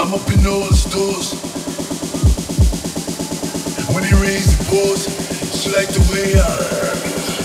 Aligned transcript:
I'm 0.00 0.12
up 0.12 0.28
in 0.32 0.46
all 0.46 0.66
the 0.66 0.74
stores. 0.74 1.34
When 3.94 4.02
he 4.04 4.14
raised 4.14 4.58
the 4.58 4.64
balls, 4.70 5.06
she 5.54 5.70
liked 5.70 5.92
the 5.94 6.02
way 6.12 6.34
I, 6.34 6.50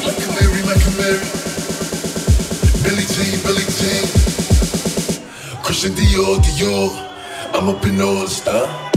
like 0.05 0.17
a 0.17 0.29
Mary, 0.37 0.61
like 0.63 0.81
a 0.81 0.93
Mary. 0.97 1.25
Billy 2.83 3.05
Jean, 3.05 3.39
Billy 3.45 3.65
Jean. 3.77 4.05
Christian 5.63 5.93
Dior, 5.93 6.37
Dior. 6.39 6.89
I'm 7.53 7.69
up 7.69 7.85
in 7.85 8.01
all 8.01 8.21
the 8.21 8.27
stores. 8.27 8.88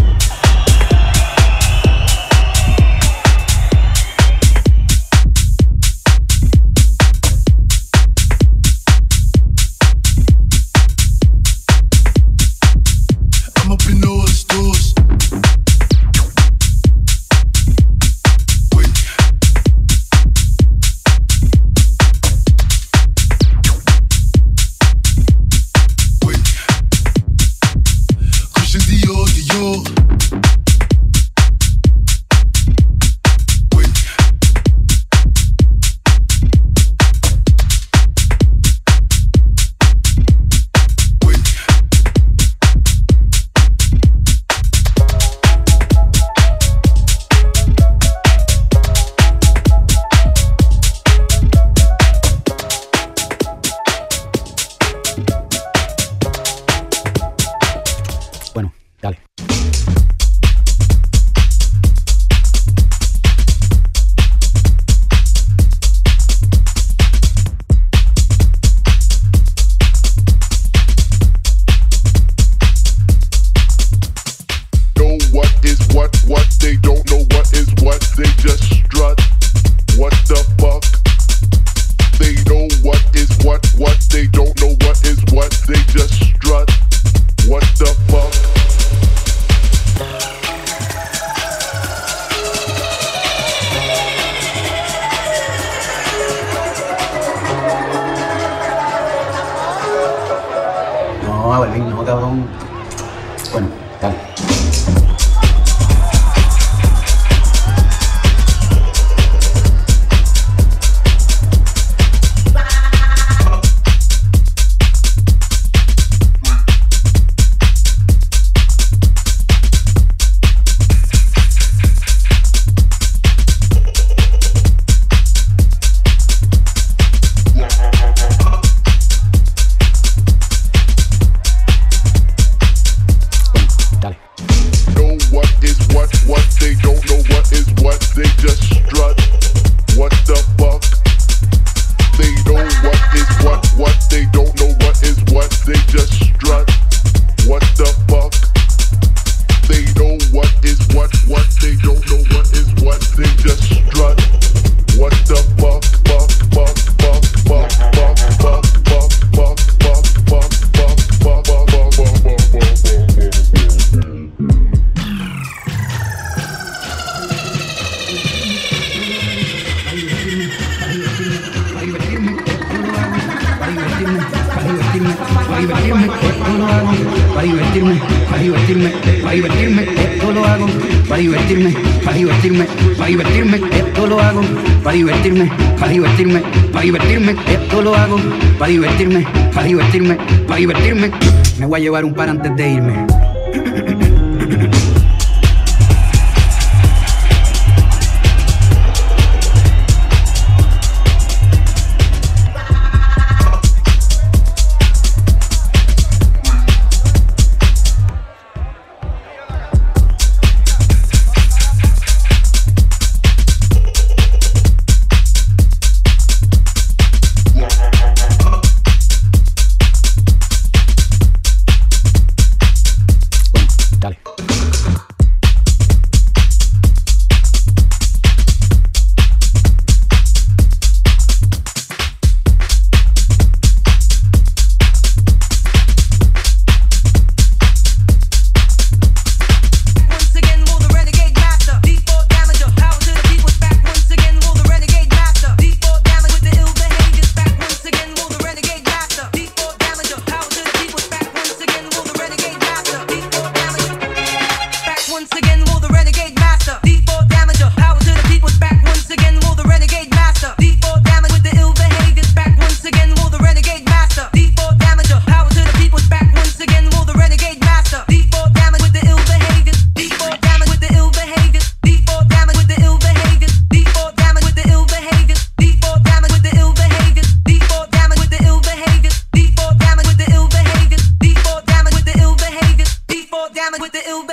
lo 184.13 184.21
hago 184.21 184.43
para 184.85 184.95
divertirme, 184.95 185.51
para 185.79 185.93
divertirme, 185.93 186.43
para 186.71 186.85
divertirme. 186.85 187.37
Esto 187.49 187.81
lo 187.81 187.95
hago 187.95 188.19
para 188.59 188.71
divertirme, 188.71 189.27
para 189.55 189.67
divertirme, 189.67 190.19
para 190.47 190.57
divertirme. 190.61 191.11
Me 191.59 191.67
voy 191.67 191.81
a 191.81 191.83
llevar 191.83 192.05
un 192.05 192.13
par 192.13 192.29
antes 192.29 192.55
de 192.55 192.71
irme. 192.73 193.22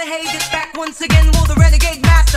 hated 0.10 0.42
back 0.52 0.76
once 0.76 1.02
again. 1.02 1.26
Will 1.34 1.46
the 1.46 1.56
renegade 1.56 2.02
master? 2.02 2.29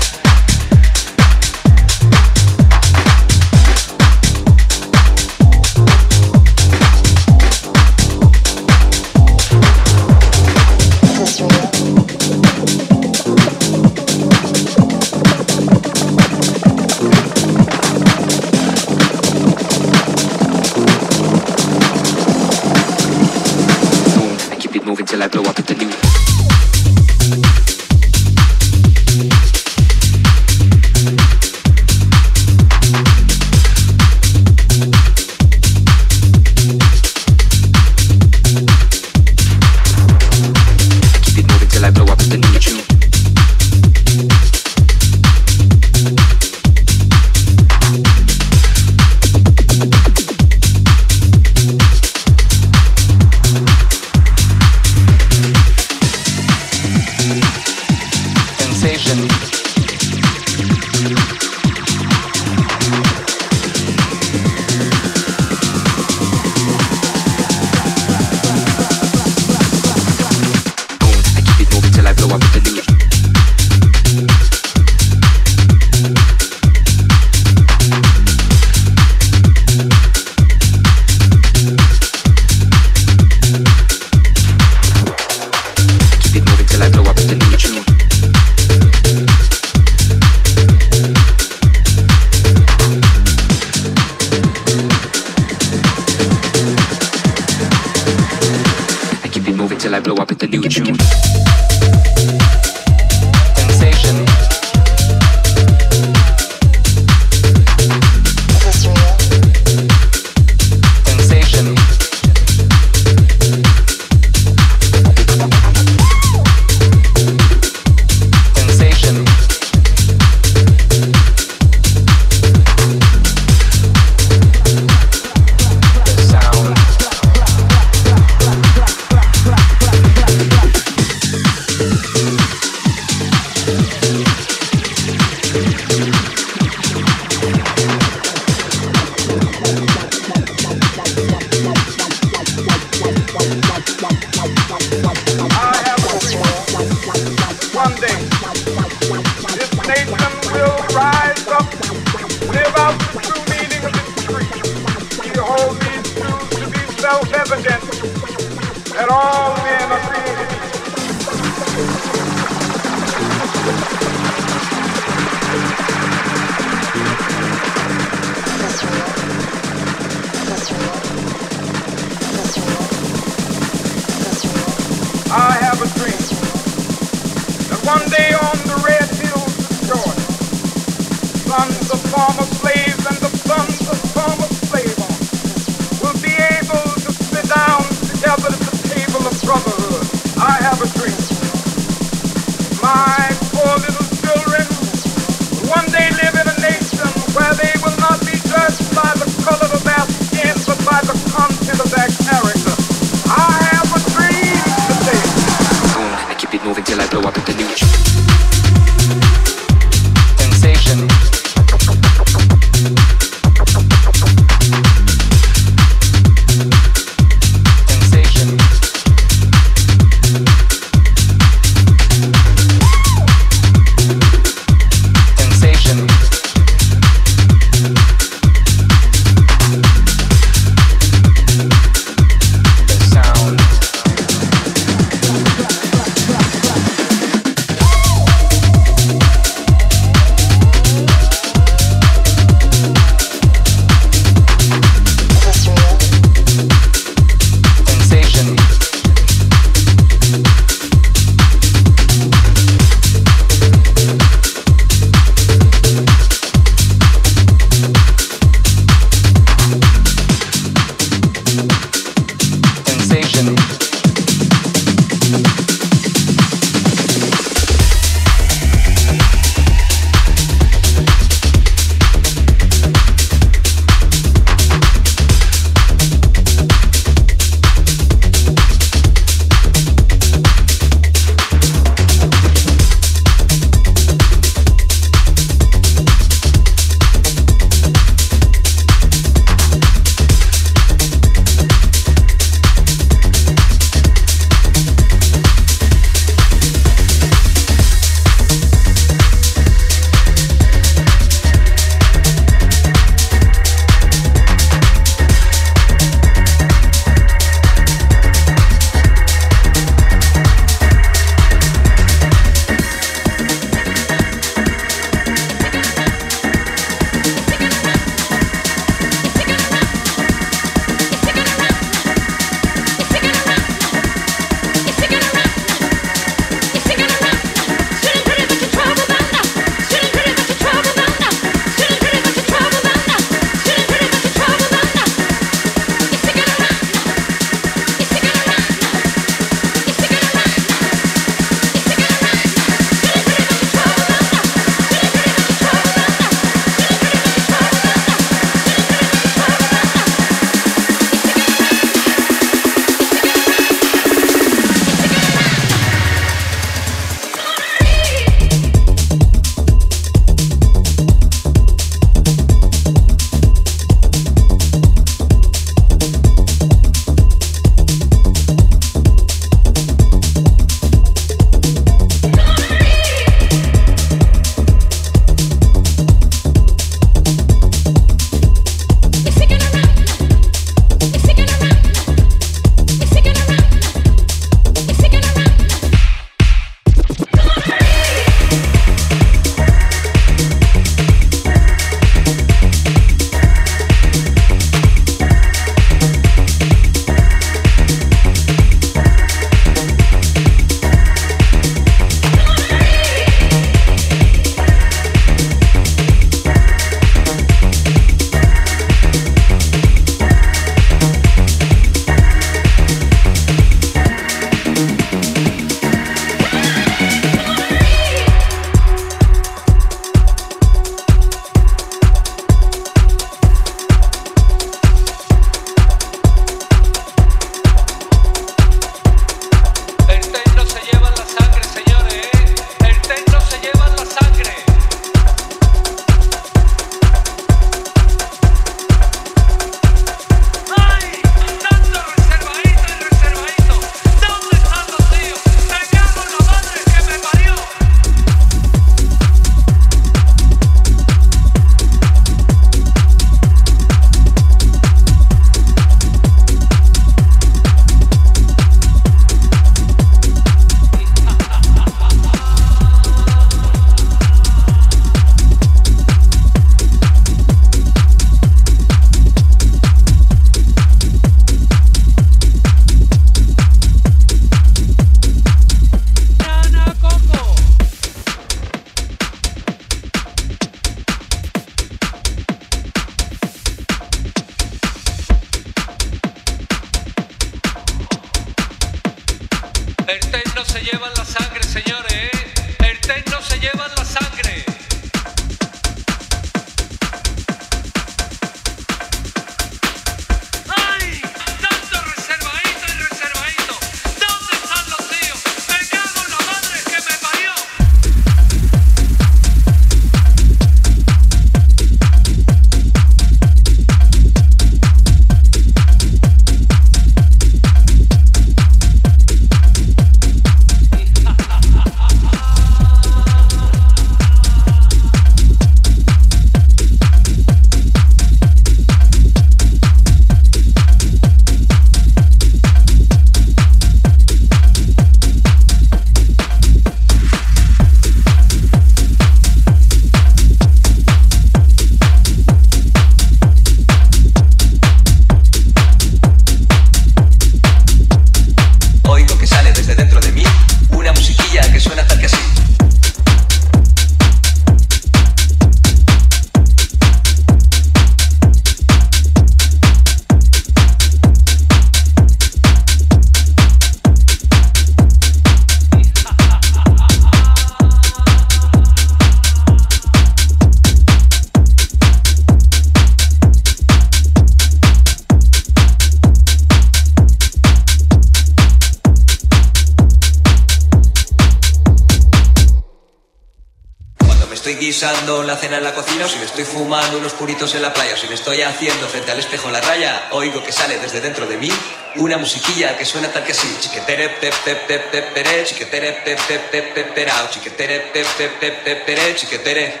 Guisando 584.96 585.42
la 585.42 585.56
cena 585.56 585.76
en 585.76 585.84
la 585.84 585.92
cocina, 585.92 586.24
o 586.24 586.28
si 586.28 586.38
me 586.38 586.46
estoy 586.46 586.64
fumando 586.64 587.18
unos 587.18 587.34
puritos 587.34 587.74
en 587.74 587.82
la 587.82 587.92
playa, 587.92 588.14
o 588.14 588.16
si 588.16 588.26
me 588.28 588.34
estoy 588.34 588.62
haciendo 588.62 589.06
frente 589.08 589.30
al 589.30 589.38
espejo 589.38 589.66
en 589.66 589.74
la 589.74 589.82
raya, 589.82 590.28
oigo 590.30 590.64
que 590.64 590.72
sale 590.72 590.98
desde 590.98 591.20
dentro 591.20 591.46
de 591.46 591.58
mí 591.58 591.70
una 592.14 592.38
musiquilla 592.38 592.96
que 592.96 593.04
suena 593.04 593.28
tal 593.28 593.44
que 593.44 593.52
así. 593.52 593.76
Chiquetere 593.78 594.30
pep 594.40 594.54
pep 594.64 594.86
pep 594.86 595.10
pep 595.10 595.34
pere, 595.34 595.64
chiquetere 595.66 596.12
pep 596.24 596.40
pep 596.48 596.70
pep 596.70 596.94
pep 596.94 597.14
perao, 597.14 597.50
chiquetere 597.50 598.00
pep 598.10 598.26
pep 598.38 598.58
pep 598.58 598.84
pep 598.84 599.04
pere, 599.04 599.36
chiquetere. 599.36 600.00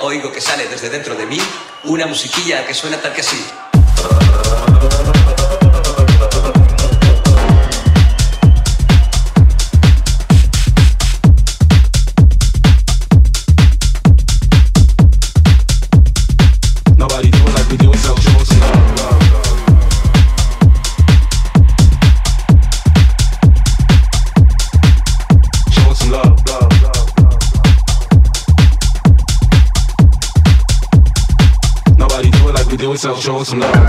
Oigo 0.00 0.30
que 0.30 0.42
sale 0.42 0.66
desde 0.66 0.90
dentro 0.90 1.14
de 1.14 1.24
mí 1.24 1.40
una 1.84 2.04
musiquilla 2.04 2.66
que 2.66 2.74
suena 2.74 2.98
tal 2.98 3.14
que 3.14 3.22
así. 3.22 3.42
goes 33.40 33.54
low. 33.54 33.79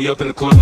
We 0.00 0.08
up 0.08 0.18
in 0.22 0.28
the 0.28 0.32
club. 0.32 0.59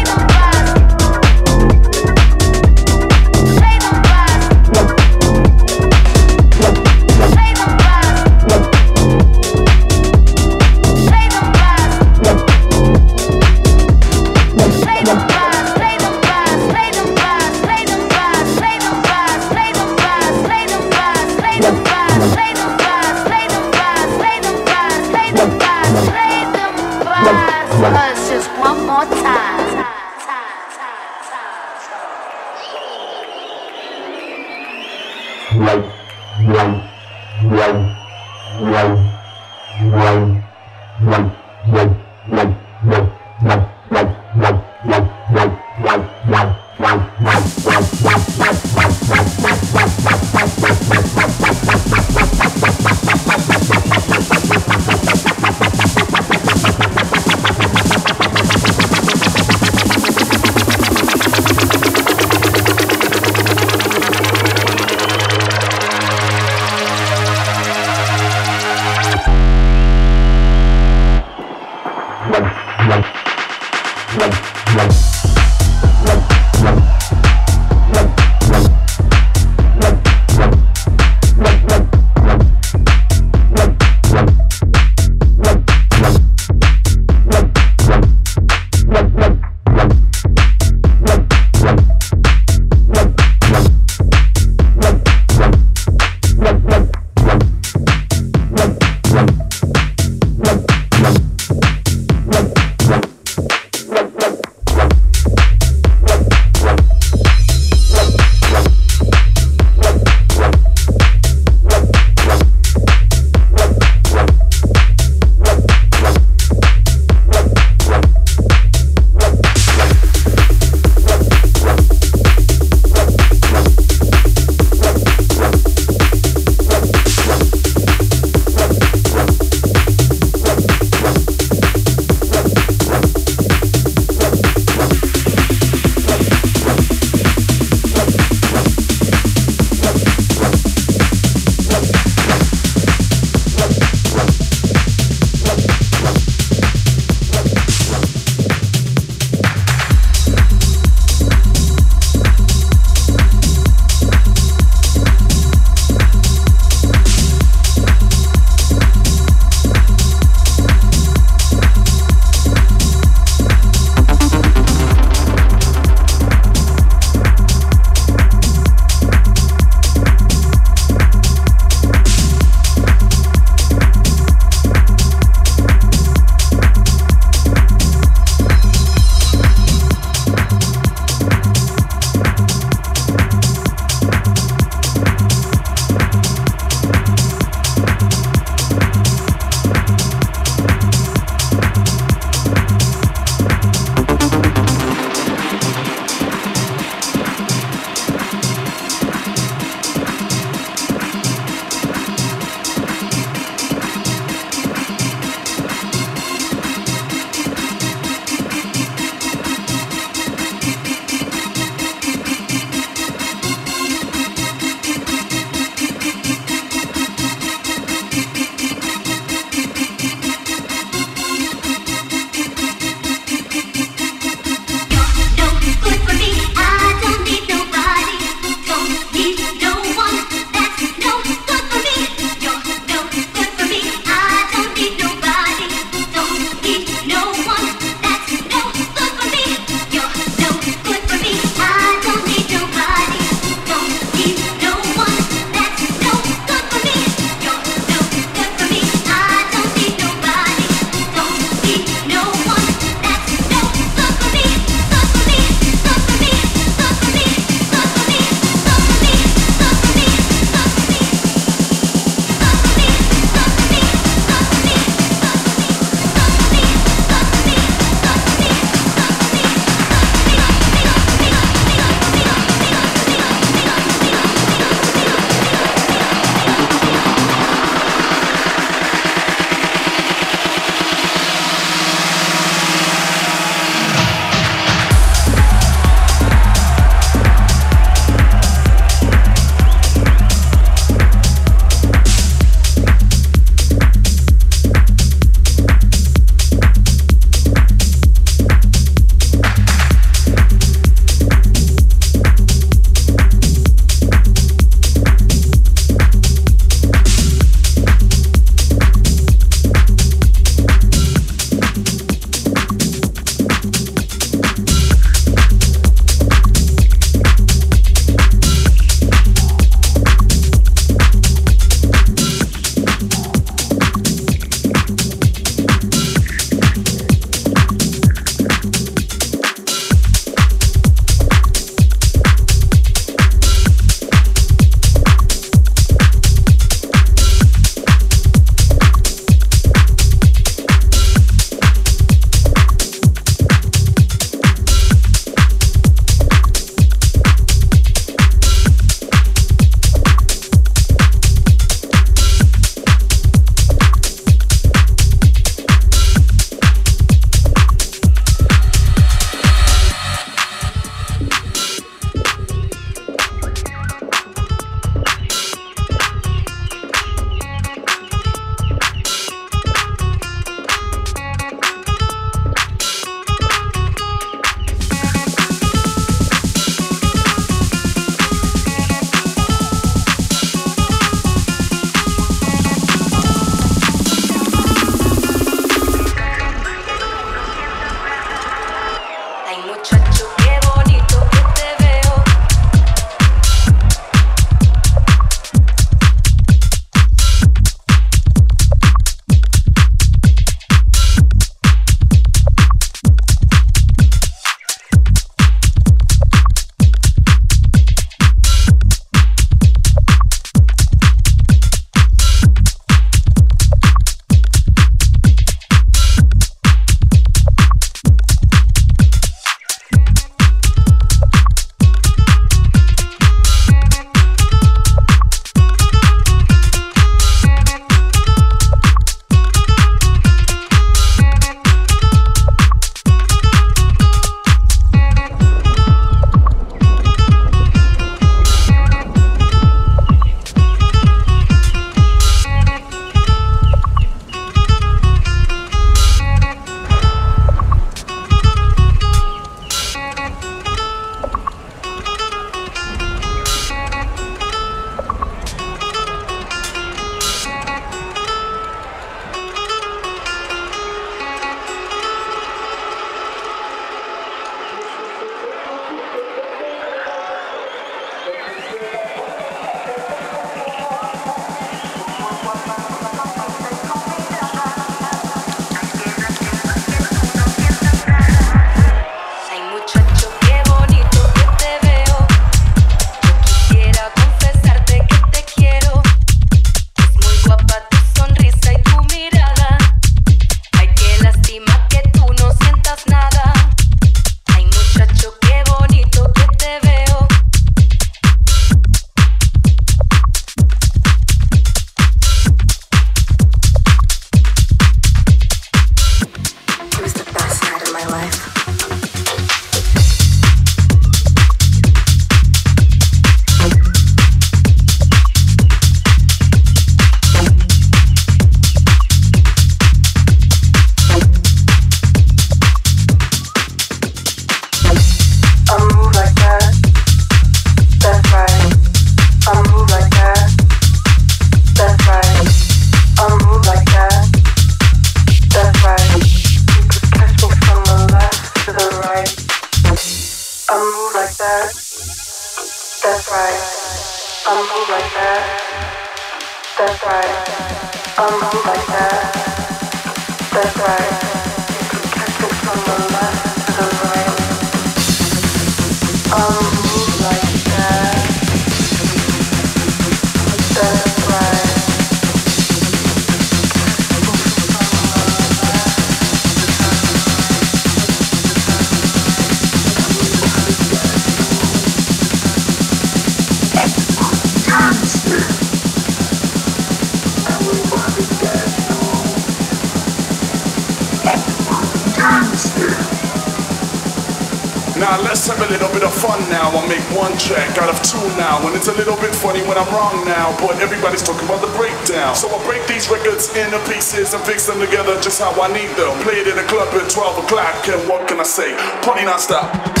pieces 594.11 594.33
and 594.33 594.43
fix 594.43 594.67
them 594.67 594.79
together 594.79 595.19
just 595.21 595.39
how 595.39 595.51
I 595.61 595.71
need 595.71 595.89
them. 595.95 596.11
it 596.27 596.47
in 596.47 596.57
a 596.57 596.67
club 596.67 596.89
at 596.93 597.09
12 597.09 597.45
o'clock, 597.45 597.87
and 597.87 598.09
what 598.09 598.27
can 598.27 598.39
I 598.39 598.43
say? 598.43 598.75
Party 599.01 599.23
non-stop. 599.23 600.00